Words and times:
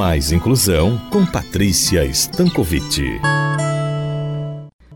Mais 0.00 0.32
Inclusão 0.32 0.96
com 1.10 1.26
Patrícia 1.26 2.06
Stankovic. 2.06 3.20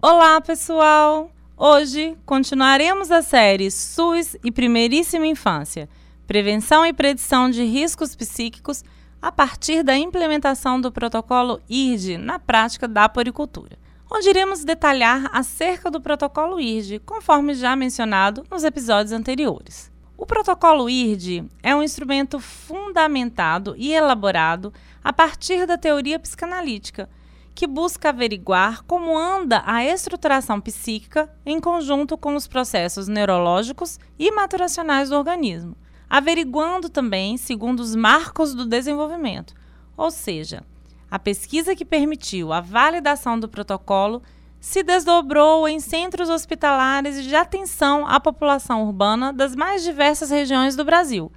Olá, 0.01 0.41
pessoal! 0.41 1.31
Hoje 1.59 2.17
continuaremos 2.25 3.11
a 3.11 3.21
série 3.21 3.71
SUS 3.71 4.35
e 4.43 4.51
Primeiríssima 4.51 5.27
Infância 5.27 5.91
Prevenção 6.27 6.87
e 6.87 6.93
Predição 6.95 7.51
de 7.51 7.63
Riscos 7.65 8.17
Psíquicos 8.17 8.83
a 9.21 9.31
partir 9.31 9.83
da 9.83 9.95
implementação 9.95 10.81
do 10.81 10.91
protocolo 10.91 11.61
IRD 11.69 12.17
na 12.17 12.39
prática 12.39 12.89
da 12.89 13.07
poricultura, 13.07 13.77
onde 14.11 14.31
iremos 14.31 14.65
detalhar 14.65 15.29
acerca 15.35 15.91
do 15.91 16.01
protocolo 16.01 16.59
IRD, 16.59 17.01
conforme 17.01 17.53
já 17.53 17.77
mencionado 17.77 18.43
nos 18.51 18.65
episódios 18.65 19.13
anteriores. 19.13 19.93
O 20.17 20.25
protocolo 20.25 20.89
IRD 20.89 21.45
é 21.63 21.75
um 21.75 21.83
instrumento 21.83 22.39
fundamentado 22.39 23.75
e 23.77 23.93
elaborado 23.93 24.73
a 25.03 25.13
partir 25.13 25.67
da 25.67 25.77
teoria 25.77 26.19
psicanalítica, 26.21 27.11
que 27.55 27.67
busca 27.67 28.09
averiguar 28.09 28.85
como 28.85 29.19
anda 29.19 29.63
a 29.67 29.85
estruturação 29.85 30.61
psíquica 30.61 31.31
em 31.45 31.61
conjunto 31.61 32.17
com 32.17 32.35
os 32.37 32.47
processos 32.47 33.09
neurológicos 33.09 33.99
e 34.19 34.31
maturacionais 34.31 35.11
do 35.11 35.17
organismo, 35.17 35.77
averiguando 36.09 36.89
também 36.89 37.37
segundo 37.37 37.81
os 37.81 37.95
marcos 37.95 38.55
do 38.55 38.67
desenvolvimento, 38.67 39.55
ou 39.97 40.11
seja, 40.11 40.63
a 41.11 41.19
pesquisa 41.19 41.77
que 41.77 41.85
permitiu 41.85 42.53
a 42.53 42.61
validação 42.61 43.39
do 43.39 43.49
protocolo 43.49 44.23
se 44.65 44.83
desdobrou 44.83 45.69
em 45.69 45.79
centros 45.79 46.31
hospitalares 46.31 47.23
de 47.23 47.37
atenção 47.37 48.07
à 48.07 48.19
população 48.19 48.87
urbana 48.87 49.31
das 49.31 49.55
mais 49.55 49.83
diversas 49.83 50.31
regiões 50.31 50.75
do 50.75 50.87
Brasil, 50.87 51.31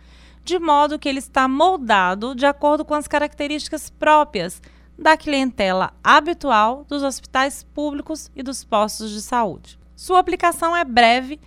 de 0.46 0.58
modo 0.58 0.98
que 0.98 1.10
ele 1.10 1.20
está 1.20 1.46
moldado 1.46 2.34
de 2.34 2.46
acordo 2.46 2.86
com 2.86 2.94
as 2.94 3.06
características 3.06 3.90
próprias 3.90 4.62
da 4.98 5.18
clientela 5.18 5.92
habitual 6.02 6.86
dos 6.88 7.04
hospitais 7.04 7.64
públicos 7.64 8.32
e 8.34 8.42
dos 8.42 8.64
postos 8.64 9.12
de 9.12 9.22
saúde. 9.22 9.78
Sua 9.94 10.20
aplicação 10.20 10.74
é 10.74 10.86
breve 10.86 11.38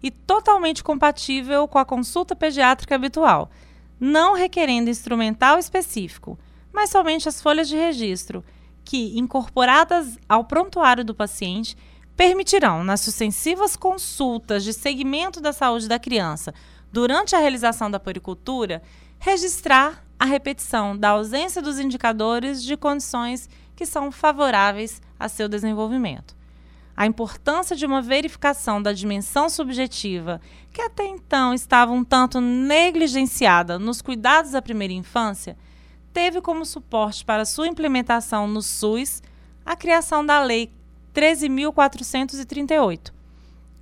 e 0.00 0.12
totalmente 0.12 0.84
compatível 0.84 1.66
com 1.66 1.80
a 1.80 1.84
consulta 1.84 2.36
pediátrica 2.36 2.94
habitual, 2.94 3.50
não 3.98 4.34
requerendo 4.34 4.88
instrumental 4.88 5.58
específico, 5.58 6.38
mas 6.72 6.90
somente 6.90 7.28
as 7.28 7.42
folhas 7.42 7.68
de 7.68 7.76
registro 7.76 8.44
que, 8.84 9.18
incorporadas 9.18 10.18
ao 10.28 10.44
prontuário 10.44 11.04
do 11.04 11.14
paciente, 11.14 11.76
permitirão, 12.16 12.84
nas 12.84 13.00
sucessivas 13.00 13.76
consultas 13.76 14.62
de 14.62 14.72
segmento 14.72 15.40
da 15.40 15.52
saúde 15.52 15.88
da 15.88 15.98
criança 15.98 16.54
durante 16.92 17.34
a 17.34 17.40
realização 17.40 17.90
da 17.90 17.98
poricultura, 17.98 18.82
registrar 19.18 20.04
a 20.18 20.24
repetição 20.24 20.96
da 20.96 21.10
ausência 21.10 21.60
dos 21.60 21.78
indicadores 21.78 22.62
de 22.62 22.76
condições 22.76 23.48
que 23.74 23.84
são 23.84 24.12
favoráveis 24.12 25.02
a 25.18 25.28
seu 25.28 25.48
desenvolvimento. 25.48 26.36
A 26.96 27.06
importância 27.06 27.74
de 27.74 27.84
uma 27.84 28.00
verificação 28.00 28.80
da 28.80 28.92
dimensão 28.92 29.48
subjetiva, 29.48 30.40
que 30.72 30.80
até 30.80 31.04
então 31.04 31.52
estava 31.52 31.90
um 31.90 32.04
tanto 32.04 32.40
negligenciada 32.40 33.78
nos 33.78 34.00
cuidados 34.00 34.52
da 34.52 34.62
primeira 34.62 34.92
infância, 34.92 35.56
teve 36.14 36.40
como 36.40 36.64
suporte 36.64 37.22
para 37.24 37.44
sua 37.44 37.66
implementação 37.66 38.46
no 38.46 38.62
SUS 38.62 39.20
a 39.66 39.74
criação 39.74 40.24
da 40.24 40.40
Lei 40.40 40.70
13.438, 41.12 43.12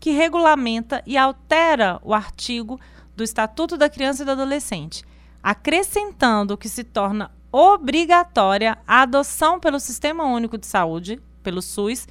que 0.00 0.10
regulamenta 0.10 1.02
e 1.06 1.18
altera 1.18 2.00
o 2.02 2.14
artigo 2.14 2.80
do 3.14 3.22
Estatuto 3.22 3.76
da 3.76 3.90
Criança 3.90 4.22
e 4.22 4.24
do 4.24 4.32
Adolescente, 4.32 5.04
acrescentando 5.42 6.56
que 6.56 6.70
se 6.70 6.82
torna 6.82 7.30
obrigatória 7.52 8.78
a 8.86 9.02
adoção 9.02 9.60
pelo 9.60 9.78
Sistema 9.78 10.24
Único 10.24 10.56
de 10.56 10.66
Saúde, 10.66 11.20
pelo 11.42 11.60
SUS, 11.60 12.08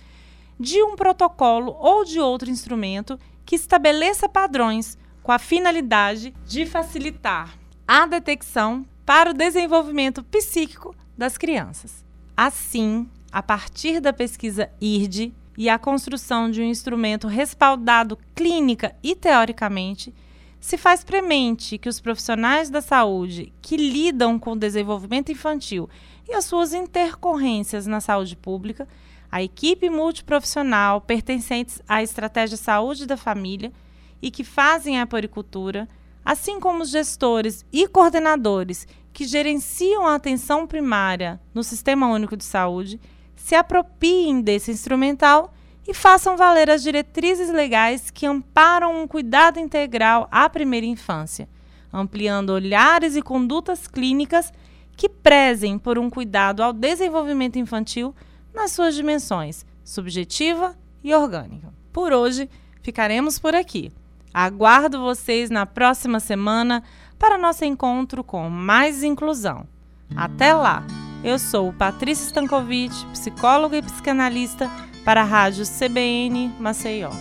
de 0.59 0.83
um 0.83 0.95
protocolo 0.95 1.76
ou 1.80 2.05
de 2.05 2.20
outro 2.20 2.52
instrumento 2.52 3.17
que 3.43 3.55
estabeleça 3.55 4.30
padrões 4.30 4.99
com 5.23 5.32
a 5.32 5.39
finalidade 5.39 6.32
de 6.45 6.67
facilitar 6.67 7.58
a 7.88 8.05
detecção 8.05 8.86
para 9.14 9.32
o 9.32 9.33
desenvolvimento 9.33 10.23
psíquico 10.23 10.95
das 11.17 11.38
crianças. 11.38 12.05
Assim, 12.38 13.10
a 13.30 13.44
partir 13.44 13.99
da 13.99 14.14
pesquisa 14.14 14.72
IRD 14.80 15.33
e 15.58 15.67
a 15.67 15.77
construção 15.77 16.49
de 16.49 16.61
um 16.61 16.64
instrumento 16.64 17.27
respaldado 17.27 18.17
clínica 18.33 18.95
e 19.04 19.14
teoricamente, 19.14 20.16
se 20.61 20.77
faz 20.77 21.04
premente 21.04 21.77
que 21.77 21.89
os 21.89 22.00
profissionais 22.00 22.70
da 22.70 22.80
saúde 22.80 23.52
que 23.61 23.76
lidam 23.76 24.39
com 24.39 24.54
o 24.54 24.58
desenvolvimento 24.58 25.30
infantil 25.30 25.89
e 26.26 26.33
as 26.33 26.45
suas 26.45 26.73
intercorrências 26.73 27.86
na 27.86 28.00
saúde 28.00 28.38
pública, 28.38 28.88
a 29.30 29.44
equipe 29.44 29.89
multiprofissional 29.89 31.02
pertencentes 31.02 31.82
à 31.86 32.02
estratégia 32.02 32.55
saúde 32.55 33.05
da 33.05 33.17
família 33.17 33.73
e 34.21 34.32
que 34.32 34.45
fazem 34.45 35.02
a 35.02 35.05
poricultura, 35.05 35.86
assim 36.23 36.61
como 36.61 36.82
os 36.82 36.92
gestores 36.92 37.66
e 37.73 37.89
coordenadores 37.89 38.88
que 39.14 39.26
gerenciam 39.26 40.08
a 40.08 40.16
atenção 40.16 40.66
primária 40.66 41.39
no 41.54 41.64
Sistema 41.64 42.08
Único 42.08 42.38
de 42.38 42.44
Saúde 42.44 42.99
se 43.36 43.55
apropiem 43.55 44.42
desse 44.42 44.72
instrumental 44.72 45.54
e 45.88 45.94
façam 45.94 46.38
valer 46.38 46.70
as 46.70 46.83
diretrizes 46.83 47.50
legais 47.50 48.11
que 48.11 48.26
amparam 48.26 49.02
um 49.02 49.08
cuidado 49.08 49.60
integral 49.60 50.27
à 50.32 50.48
primeira 50.50 50.86
infância, 50.86 51.50
ampliando 51.92 52.52
olhares 52.52 53.16
e 53.16 53.21
condutas 53.21 53.88
clínicas 53.88 54.54
que 54.95 55.10
prezem 55.10 55.80
por 55.80 55.98
um 55.98 56.10
cuidado 56.10 56.61
ao 56.61 56.71
desenvolvimento 56.71 57.58
infantil 57.58 58.16
nas 58.54 58.71
suas 58.71 58.95
dimensões 58.95 59.66
subjetiva 59.83 60.77
e 61.04 61.14
orgânica. 61.14 61.73
Por 61.92 62.14
hoje, 62.14 62.50
ficaremos 62.82 63.39
por 63.39 63.55
aqui. 63.55 63.92
Aguardo 64.33 65.02
vocês 65.02 65.50
na 65.50 65.66
próxima 65.66 66.20
semana 66.20 66.83
para 67.21 67.37
nosso 67.37 67.64
encontro 67.64 68.23
com 68.23 68.49
mais 68.49 69.04
inclusão. 69.04 69.67
Até 70.15 70.55
lá! 70.55 70.83
Eu 71.23 71.37
sou 71.37 71.71
Patrícia 71.71 72.26
Stankovic, 72.26 73.05
psicóloga 73.11 73.77
e 73.77 73.82
psicanalista 73.83 74.67
para 75.05 75.21
a 75.21 75.23
Rádio 75.23 75.64
CBN 75.64 76.52
Maceió. 76.59 77.11